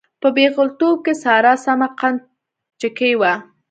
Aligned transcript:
په 0.21 0.27
پېغلتوب 0.35 0.97
کې 1.05 1.13
ساره 1.23 1.53
سمه 1.65 1.87
قند 1.99 2.19
چکۍ 2.79 3.13
وه. 3.19 3.33